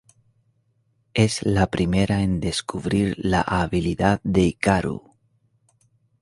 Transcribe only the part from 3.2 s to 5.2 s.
la habilidad de Hikaru.